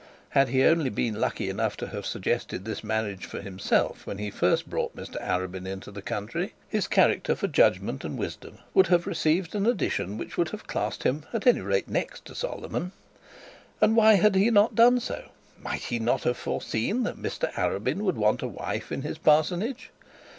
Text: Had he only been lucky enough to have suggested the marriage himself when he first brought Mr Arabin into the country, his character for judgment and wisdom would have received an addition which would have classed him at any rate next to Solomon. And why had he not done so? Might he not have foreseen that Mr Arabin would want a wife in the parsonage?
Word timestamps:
Had 0.29 0.49
he 0.49 0.63
only 0.63 0.89
been 0.89 1.21
lucky 1.21 1.47
enough 1.47 1.77
to 1.77 1.89
have 1.89 2.07
suggested 2.07 2.65
the 2.65 2.79
marriage 2.81 3.29
himself 3.29 4.07
when 4.07 4.17
he 4.17 4.31
first 4.31 4.67
brought 4.67 4.95
Mr 4.95 5.21
Arabin 5.21 5.67
into 5.67 5.91
the 5.91 6.01
country, 6.01 6.55
his 6.67 6.87
character 6.87 7.35
for 7.35 7.47
judgment 7.47 8.03
and 8.03 8.17
wisdom 8.17 8.57
would 8.73 8.87
have 8.87 9.05
received 9.05 9.53
an 9.53 9.67
addition 9.67 10.17
which 10.17 10.37
would 10.39 10.49
have 10.49 10.65
classed 10.65 11.03
him 11.03 11.27
at 11.33 11.45
any 11.45 11.61
rate 11.61 11.87
next 11.87 12.25
to 12.25 12.33
Solomon. 12.33 12.93
And 13.79 13.95
why 13.95 14.15
had 14.15 14.33
he 14.33 14.49
not 14.49 14.73
done 14.73 14.99
so? 14.99 15.25
Might 15.61 15.83
he 15.83 15.99
not 15.99 16.23
have 16.23 16.35
foreseen 16.37 17.03
that 17.03 17.21
Mr 17.21 17.53
Arabin 17.53 17.97
would 17.97 18.17
want 18.17 18.41
a 18.41 18.47
wife 18.47 18.91
in 18.91 19.01
the 19.01 19.15
parsonage? 19.23 19.91